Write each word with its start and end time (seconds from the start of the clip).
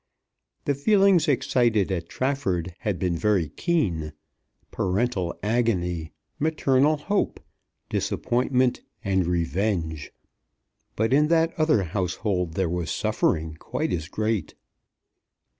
The 0.65 0.73
feelings 0.73 1.27
excited 1.27 1.91
at 1.91 2.09
Trafford 2.09 2.73
had 2.79 2.97
been 2.97 3.15
very 3.15 3.49
keen, 3.49 4.13
parental 4.71 5.37
agony, 5.43 6.11
maternal 6.39 6.97
hope, 6.97 7.39
disappointment, 7.87 8.81
and 9.03 9.27
revenge; 9.27 10.11
but 10.95 11.13
in 11.13 11.27
that 11.27 11.53
other 11.55 11.83
household 11.83 12.55
there 12.55 12.67
was 12.67 12.89
suffering 12.89 13.53
quite 13.59 13.93
as 13.93 14.07
great. 14.09 14.55